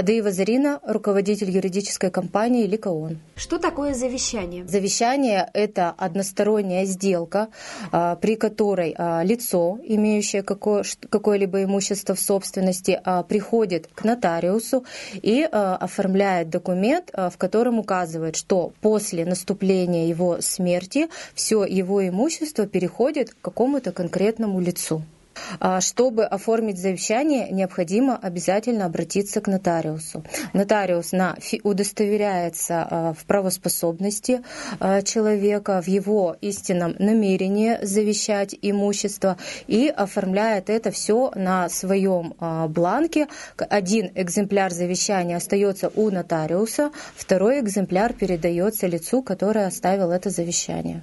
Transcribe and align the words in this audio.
Адеева 0.00 0.30
Зарина, 0.30 0.80
руководитель 0.86 1.50
юридической 1.50 2.10
компании 2.10 2.66
«Ликаон». 2.66 3.18
Что 3.36 3.58
такое 3.58 3.92
завещание? 3.92 4.66
Завещание– 4.66 5.50
это 5.52 5.90
односторонняя 5.90 6.86
сделка, 6.86 7.48
а, 7.92 8.16
при 8.16 8.36
которой 8.36 8.94
а, 8.96 9.22
лицо, 9.22 9.78
имеющее 9.84 10.42
какое-либо 10.42 11.64
имущество 11.64 12.14
в 12.14 12.20
собственности, 12.20 12.98
а, 13.04 13.22
приходит 13.24 13.88
к 13.94 14.02
нотариусу 14.04 14.86
и 15.12 15.42
оформляет 15.42 16.48
документ, 16.48 17.10
в 17.12 17.36
котором 17.36 17.78
указывает, 17.78 18.36
что 18.36 18.72
после 18.80 19.26
наступления 19.26 20.08
его 20.08 20.40
смерти 20.40 21.10
все 21.34 21.62
его 21.66 22.08
имущество 22.08 22.66
переходит 22.66 23.34
к 23.34 23.40
какому-то 23.42 23.92
конкретному 23.92 24.60
лицу. 24.60 25.02
А, 25.58 25.80
чтобы 25.80 26.24
оформить 26.24 26.78
завещание, 26.78 27.50
необходимо 27.50 28.16
обязательно 28.16 28.86
обратиться 28.86 29.40
к 29.40 29.46
нотариусу. 29.46 30.24
Нотариус 30.52 31.12
на, 31.12 31.36
удостоверяется 31.62 32.86
а, 32.90 33.12
в 33.12 33.24
правоспособности 33.24 34.42
а, 34.78 35.02
человека, 35.02 35.82
в 35.82 35.88
его 35.88 36.36
истинном 36.40 36.94
намерении 36.98 37.78
завещать 37.82 38.54
имущество 38.60 39.36
и 39.66 39.88
оформляет 39.88 40.70
это 40.70 40.90
все 40.90 41.32
на 41.34 41.68
своем 41.68 42.34
бланке. 42.68 43.28
Один 43.56 44.10
экземпляр 44.14 44.72
завещания 44.72 45.36
остается 45.36 45.90
у 45.94 46.10
нотариуса, 46.10 46.90
второй 47.14 47.60
экземпляр 47.60 48.12
передается 48.12 48.86
лицу, 48.86 49.22
которое 49.22 49.66
оставил 49.66 50.10
это 50.10 50.30
завещание. 50.30 51.02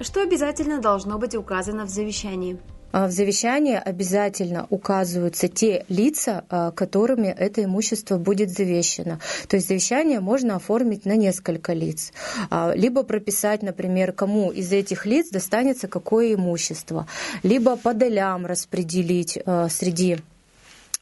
Что 0.00 0.22
обязательно 0.22 0.80
должно 0.80 1.18
быть 1.18 1.34
указано 1.34 1.84
в 1.84 1.88
завещании? 1.88 2.58
А 2.92 3.06
в 3.06 3.10
завещании 3.10 3.74
обязательно 3.74 4.66
указываются 4.70 5.48
те 5.48 5.84
лица, 5.88 6.44
а, 6.48 6.70
которыми 6.70 7.28
это 7.28 7.64
имущество 7.64 8.18
будет 8.18 8.50
завещено. 8.50 9.18
То 9.48 9.56
есть 9.56 9.68
завещание 9.68 10.20
можно 10.20 10.56
оформить 10.56 11.04
на 11.04 11.16
несколько 11.16 11.72
лиц. 11.72 12.12
А, 12.50 12.72
либо 12.74 13.02
прописать, 13.02 13.62
например, 13.62 14.12
кому 14.12 14.50
из 14.50 14.72
этих 14.72 15.06
лиц 15.06 15.30
достанется 15.30 15.88
какое 15.88 16.34
имущество. 16.34 17.06
Либо 17.42 17.76
по 17.76 17.94
долям 17.94 18.46
распределить 18.46 19.38
среди 19.70 20.18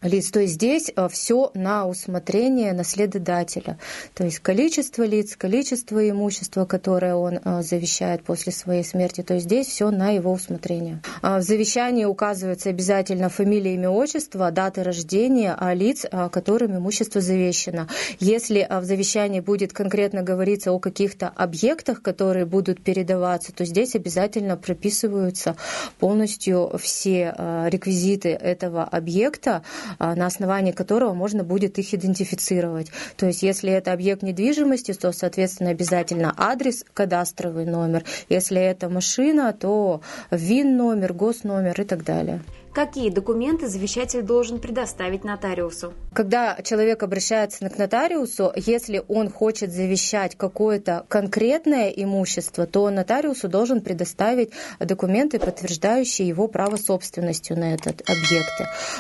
лиц. 0.02 0.30
То 0.30 0.40
есть 0.40 0.54
здесь 0.54 0.90
э, 0.94 1.08
все 1.10 1.50
на 1.54 1.86
усмотрение 1.86 2.72
наследодателя. 2.72 3.78
То 4.14 4.24
есть 4.24 4.38
количество 4.38 5.02
лиц, 5.02 5.36
количество 5.36 6.08
имущества, 6.08 6.64
которое 6.64 7.14
он 7.14 7.38
э, 7.44 7.62
завещает 7.62 8.22
после 8.22 8.52
своей 8.52 8.82
смерти. 8.82 9.22
То 9.22 9.34
есть 9.34 9.46
здесь 9.46 9.66
все 9.66 9.90
на 9.90 10.10
его 10.10 10.32
усмотрение. 10.32 11.02
А 11.20 11.38
в 11.38 11.42
завещании 11.42 12.04
указывается 12.04 12.70
обязательно 12.70 13.28
фамилия, 13.28 13.74
имя, 13.74 13.90
отчество, 13.90 14.50
даты 14.50 14.82
рождения 14.82 15.54
а 15.58 15.74
лиц, 15.74 16.06
э, 16.10 16.28
которым 16.30 16.78
имущество 16.78 17.20
завещено. 17.20 17.86
Если 18.18 18.66
в 18.70 18.84
завещании 18.84 19.40
будет 19.40 19.72
конкретно 19.72 20.22
говориться 20.22 20.72
о 20.72 20.78
каких-то 20.78 21.28
объектах, 21.28 22.00
которые 22.00 22.46
будут 22.46 22.82
передаваться, 22.82 23.52
то 23.52 23.64
здесь 23.66 23.94
обязательно 23.94 24.56
прописываются 24.56 25.56
полностью 25.98 26.72
все 26.78 27.34
реквизиты 27.68 28.30
этого 28.30 28.84
объекта, 28.84 29.50
а, 29.50 29.89
на 29.98 30.26
основании 30.26 30.72
которого 30.72 31.14
можно 31.14 31.44
будет 31.44 31.78
их 31.78 31.94
идентифицировать. 31.94 32.90
То 33.16 33.26
есть, 33.26 33.42
если 33.42 33.72
это 33.72 33.92
объект 33.92 34.22
недвижимости, 34.22 34.92
то, 34.92 35.12
соответственно, 35.12 35.70
обязательно 35.70 36.34
адрес, 36.36 36.84
кадастровый 36.94 37.66
номер. 37.66 38.04
Если 38.28 38.60
это 38.60 38.88
машина, 38.88 39.52
то 39.52 40.02
ВИН-номер, 40.30 41.12
госномер 41.12 41.80
и 41.80 41.84
так 41.84 42.04
далее. 42.04 42.40
Какие 42.72 43.10
документы 43.10 43.66
завещатель 43.66 44.22
должен 44.22 44.60
предоставить 44.60 45.24
нотариусу? 45.24 45.92
Когда 46.14 46.56
человек 46.62 47.02
обращается 47.02 47.68
к 47.68 47.78
нотариусу, 47.78 48.52
если 48.54 49.02
он 49.08 49.28
хочет 49.28 49.72
завещать 49.72 50.36
какое-то 50.36 51.04
конкретное 51.08 51.88
имущество, 51.88 52.66
то 52.66 52.88
нотариусу 52.90 53.48
должен 53.48 53.80
предоставить 53.80 54.50
документы, 54.78 55.40
подтверждающие 55.40 56.28
его 56.28 56.46
право 56.46 56.76
собственностью 56.76 57.58
на 57.58 57.74
этот 57.74 58.02
объект. 58.02 58.52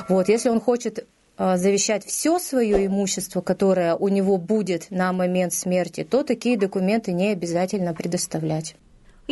Вот, 0.08 0.28
если 0.28 0.48
он 0.48 0.60
хочет 0.60 1.06
а, 1.36 1.56
завещать 1.56 2.04
все 2.04 2.40
свое 2.40 2.84
имущество, 2.86 3.40
которое 3.40 3.94
у 3.94 4.08
него 4.08 4.36
будет 4.36 4.90
на 4.90 5.12
момент 5.12 5.54
смерти, 5.54 6.02
то 6.02 6.24
такие 6.24 6.58
документы 6.58 7.12
не 7.12 7.28
обязательно 7.28 7.94
предоставлять. 7.94 8.74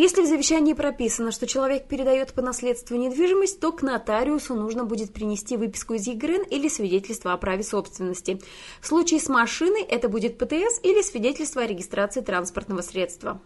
Если 0.01 0.23
в 0.23 0.27
завещании 0.27 0.75
прописано, 0.75 1.33
что 1.33 1.49
человек 1.49 1.89
передает 1.89 2.33
по 2.33 2.41
наследству 2.41 2.97
недвижимость, 2.97 3.59
то 3.59 3.73
к 3.73 3.83
нотариусу 3.83 4.55
нужно 4.55 4.85
будет 4.85 5.13
принести 5.13 5.57
выписку 5.57 5.95
из 5.95 6.07
ЕГРН 6.07 6.45
или 6.45 6.69
свидетельство 6.69 7.33
о 7.33 7.37
праве 7.37 7.65
собственности. 7.65 8.41
В 8.81 8.87
случае 8.87 9.19
с 9.19 9.29
машиной 9.29 9.83
это 9.83 10.09
будет 10.09 10.39
ПТС 10.39 10.79
или 10.85 11.03
свидетельство 11.03 11.63
о 11.63 11.67
регистрации 11.67 12.21
транспортного 12.21 12.83
средства. 12.83 13.41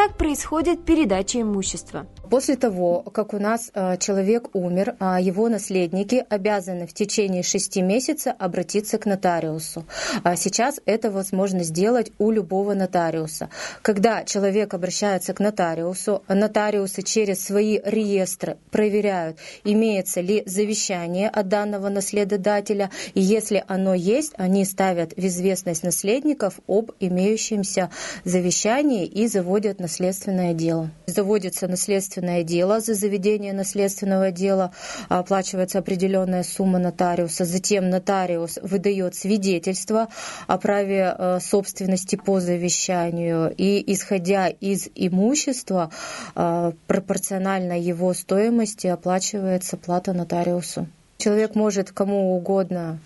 Как 0.00 0.16
происходит 0.16 0.86
передача 0.86 1.42
имущества? 1.42 2.06
После 2.30 2.56
того, 2.56 3.02
как 3.02 3.34
у 3.34 3.38
нас 3.38 3.70
э, 3.74 3.98
человек 3.98 4.54
умер, 4.54 4.94
а 4.98 5.20
его 5.20 5.48
наследники 5.48 6.24
обязаны 6.30 6.86
в 6.86 6.94
течение 6.94 7.42
шести 7.42 7.82
месяцев 7.82 8.34
обратиться 8.38 8.96
к 8.98 9.04
нотариусу. 9.04 9.84
А 10.22 10.36
сейчас 10.36 10.80
это 10.86 11.10
возможно 11.10 11.64
сделать 11.64 12.12
у 12.18 12.30
любого 12.30 12.72
нотариуса. 12.72 13.50
Когда 13.82 14.24
человек 14.24 14.72
обращается 14.72 15.34
к 15.34 15.40
нотариусу, 15.40 16.22
нотариусы 16.28 17.02
через 17.02 17.44
свои 17.44 17.80
реестры 17.84 18.56
проверяют, 18.70 19.36
имеется 19.64 20.20
ли 20.22 20.44
завещание 20.46 21.28
от 21.28 21.48
данного 21.48 21.90
наследодателя, 21.90 22.90
и 23.12 23.20
если 23.20 23.64
оно 23.66 23.92
есть, 23.92 24.32
они 24.38 24.64
ставят 24.64 25.12
в 25.12 25.26
известность 25.26 25.82
наследников 25.82 26.60
об 26.68 26.92
имеющемся 27.00 27.90
завещании 28.24 29.04
и 29.04 29.26
заводят 29.26 29.80
наследственное 29.90 30.54
дело. 30.54 30.90
Заводится 31.06 31.66
наследственное 31.66 32.44
дело, 32.44 32.80
за 32.80 32.94
заведение 32.94 33.52
наследственного 33.52 34.30
дела 34.30 34.70
оплачивается 35.08 35.80
определенная 35.80 36.44
сумма 36.44 36.78
нотариуса, 36.78 37.44
затем 37.44 37.90
нотариус 37.90 38.60
выдает 38.62 39.16
свидетельство 39.16 40.08
о 40.46 40.58
праве 40.58 41.12
э, 41.18 41.40
собственности 41.40 42.14
по 42.14 42.38
завещанию, 42.38 43.52
и 43.56 43.82
исходя 43.92 44.46
из 44.46 44.88
имущества, 44.94 45.90
э, 46.36 46.72
пропорционально 46.86 47.76
его 47.78 48.14
стоимости 48.14 48.86
оплачивается 48.86 49.76
плата 49.76 50.12
нотариусу. 50.12 50.86
Человек 51.18 51.56
может 51.56 51.90
кому 51.90 52.36
угодно 52.36 53.00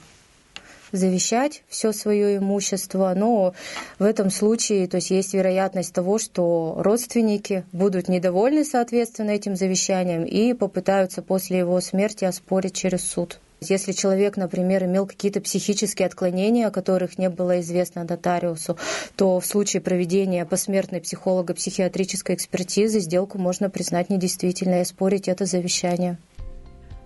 завещать 0.97 1.62
все 1.69 1.93
свое 1.93 2.38
имущество, 2.38 3.12
но 3.16 3.55
в 3.99 4.05
этом 4.05 4.31
случае 4.31 4.87
то 4.88 4.97
есть, 4.97 5.10
есть 5.10 5.34
вероятность 5.34 5.93
того, 5.93 6.19
что 6.19 6.77
родственники 6.78 7.65
будут 7.72 8.09
недовольны, 8.09 8.65
соответственно, 8.65 9.31
этим 9.31 9.56
завещанием 9.56 10.25
и 10.25 10.53
попытаются 10.53 11.22
после 11.22 11.59
его 11.59 11.81
смерти 11.81 12.25
оспорить 12.25 12.75
через 12.75 13.04
суд. 13.04 13.41
Если 13.60 13.93
человек, 13.93 14.37
например, 14.37 14.84
имел 14.84 15.06
какие-то 15.06 15.41
психические 15.41 16.06
отклонения, 16.06 16.66
о 16.66 16.71
которых 16.71 17.19
не 17.19 17.31
было 17.31 17.60
известно 17.60 18.04
нотариусу, 18.04 18.77
то 19.16 19.41
в 19.41 19.47
случае 19.47 19.81
проведения 19.81 20.44
посмертной 20.44 21.00
психолого-психиатрической 21.00 22.34
экспертизы 22.34 23.00
сделку 23.00 23.38
можно 23.38 23.71
признать 23.71 24.10
недействительной 24.10 24.78
и 24.78 24.83
оспорить 24.83 25.28
это 25.28 25.47
завещание. 25.47 26.19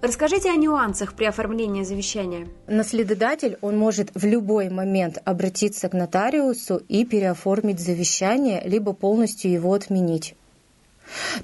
Расскажите 0.00 0.50
о 0.50 0.56
нюансах 0.56 1.14
при 1.14 1.24
оформлении 1.24 1.82
завещания. 1.82 2.46
Наследодатель, 2.68 3.58
он 3.60 3.76
может 3.76 4.10
в 4.14 4.24
любой 4.24 4.68
момент 4.68 5.18
обратиться 5.24 5.88
к 5.88 5.92
нотариусу 5.92 6.76
и 6.88 7.04
переоформить 7.04 7.80
завещание, 7.80 8.62
либо 8.64 8.92
полностью 8.92 9.50
его 9.50 9.72
отменить. 9.72 10.36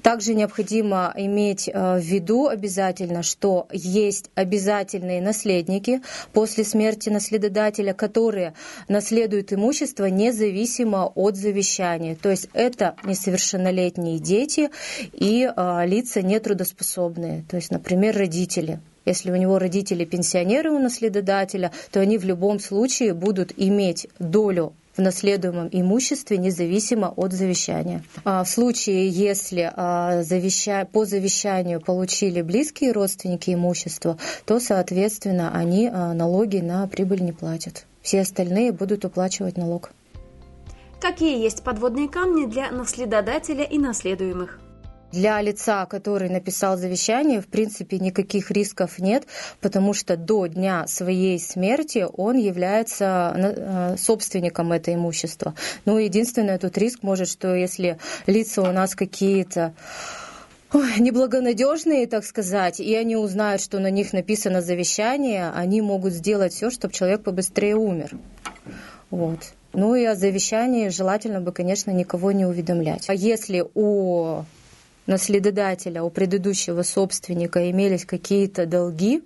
Также 0.01 0.33
необходимо 0.33 1.13
иметь 1.15 1.67
э, 1.67 1.97
в 1.97 2.03
виду 2.03 2.47
обязательно, 2.47 3.23
что 3.23 3.67
есть 3.71 4.29
обязательные 4.35 5.21
наследники 5.21 6.01
после 6.33 6.63
смерти 6.63 7.09
наследодателя, 7.09 7.93
которые 7.93 8.53
наследуют 8.87 9.53
имущество 9.53 10.05
независимо 10.05 11.11
от 11.15 11.35
завещания. 11.35 12.15
То 12.15 12.29
есть 12.29 12.49
это 12.53 12.95
несовершеннолетние 13.03 14.19
дети 14.19 14.69
и 15.13 15.49
э, 15.55 15.85
лица 15.85 16.21
нетрудоспособные, 16.21 17.43
то 17.49 17.55
есть, 17.55 17.71
например, 17.71 18.17
родители. 18.17 18.79
Если 19.05 19.31
у 19.31 19.35
него 19.35 19.59
родители 19.59 20.03
пенсионеры 20.03 20.71
у 20.71 20.79
наследодателя, 20.79 21.71
то 21.91 21.99
они 21.99 22.17
в 22.17 22.25
любом 22.25 22.59
случае 22.59 23.13
будут 23.13 23.53
иметь 23.55 24.07
долю 24.17 24.73
в 24.95 25.01
наследуемом 25.01 25.69
имуществе 25.71 26.37
независимо 26.37 27.13
от 27.15 27.33
завещания. 27.33 28.03
А 28.23 28.43
в 28.43 28.49
случае, 28.49 29.09
если 29.09 29.71
а, 29.75 30.23
по 30.91 31.05
завещанию 31.05 31.81
получили 31.81 32.41
близкие 32.41 32.91
родственники 32.91 33.53
имущества, 33.53 34.17
то, 34.45 34.59
соответственно, 34.59 35.51
они 35.53 35.89
а, 35.91 36.13
налоги 36.13 36.57
на 36.57 36.87
прибыль 36.87 37.21
не 37.21 37.31
платят. 37.31 37.85
Все 38.01 38.21
остальные 38.21 38.71
будут 38.71 39.03
уплачивать 39.05 39.57
налог. 39.57 39.91
Какие 41.01 41.41
есть 41.41 41.63
подводные 41.63 42.07
камни 42.07 42.45
для 42.45 42.71
наследодателя 42.71 43.63
и 43.63 43.77
наследуемых? 43.77 44.59
Для 45.15 45.41
лица, 45.41 45.85
который 45.85 46.27
написал 46.27 46.75
завещание, 46.75 47.39
в 47.39 47.47
принципе, 47.47 47.99
никаких 47.99 48.51
рисков 48.51 48.99
нет, 48.99 49.23
потому 49.61 49.93
что 49.93 50.17
до 50.17 50.47
дня 50.47 50.87
своей 50.87 51.39
смерти 51.39 52.05
он 52.17 52.35
является 52.35 53.33
э, 53.33 53.95
собственником 53.97 54.73
этого 54.73 54.93
имущества. 54.93 55.55
Ну, 55.85 55.97
единственное, 55.97 56.59
тут 56.59 56.77
риск 56.77 56.99
может, 57.01 57.29
что 57.29 57.55
если 57.55 57.97
лица 58.27 58.61
у 58.61 58.73
нас 58.73 58.93
какие-то 58.93 59.73
неблагонадежные, 60.73 62.07
так 62.07 62.25
сказать, 62.25 62.81
и 62.81 62.93
они 62.93 63.15
узнают, 63.15 63.61
что 63.61 63.79
на 63.79 63.89
них 63.89 64.11
написано 64.11 64.61
завещание, 64.61 65.49
они 65.55 65.81
могут 65.81 66.11
сделать 66.11 66.51
все, 66.51 66.69
чтобы 66.69 66.93
человек 66.93 67.23
побыстрее 67.23 67.77
умер. 67.77 68.11
Вот. 69.11 69.39
Ну 69.71 69.95
и 69.95 70.03
о 70.03 70.15
завещании 70.15 70.89
желательно 70.89 71.39
бы, 71.39 71.53
конечно, 71.53 71.91
никого 71.91 72.33
не 72.33 72.45
уведомлять. 72.45 73.09
А 73.09 73.13
если 73.13 73.63
у 73.75 74.43
наследодателя, 75.07 76.03
у 76.03 76.09
предыдущего 76.09 76.83
собственника 76.83 77.69
имелись 77.69 78.05
какие-то 78.05 78.65
долги, 78.65 79.23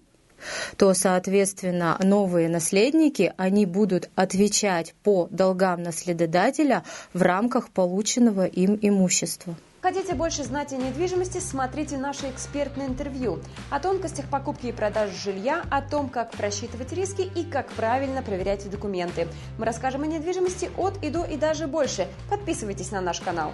то, 0.78 0.94
соответственно, 0.94 1.98
новые 2.02 2.50
наследники, 2.50 3.34
они 3.38 3.66
будут 3.66 4.10
отвечать 4.16 4.94
по 5.04 5.28
долгам 5.32 5.84
наследодателя 5.84 6.84
в 7.14 7.22
рамках 7.22 7.70
полученного 7.70 8.46
им 8.46 8.78
имущества. 8.82 9.56
Хотите 9.82 10.14
больше 10.14 10.44
знать 10.44 10.74
о 10.74 10.76
недвижимости, 10.76 11.38
смотрите 11.40 11.98
наше 11.98 12.30
экспертное 12.30 12.88
интервью 12.88 13.40
о 13.70 13.80
тонкостях 13.80 14.26
покупки 14.26 14.68
и 14.68 14.72
продажи 14.74 15.14
жилья, 15.16 15.64
о 15.72 15.82
том, 15.82 16.10
как 16.10 16.32
просчитывать 16.32 16.92
риски 16.92 17.22
и 17.22 17.46
как 17.46 17.70
правильно 17.70 18.22
проверять 18.22 18.70
документы. 18.70 19.30
Мы 19.58 19.66
расскажем 19.66 20.04
о 20.04 20.08
недвижимости 20.08 20.70
от 20.78 21.02
и 21.02 21.10
до 21.10 21.24
и 21.24 21.38
даже 21.38 21.68
больше. 21.68 22.08
Подписывайтесь 22.30 22.92
на 22.92 23.00
наш 23.00 23.22
канал. 23.22 23.54